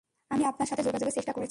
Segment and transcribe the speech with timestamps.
[0.33, 1.39] আমি আপনার সাথে যোগাযোগের চেষ্টা করেছি।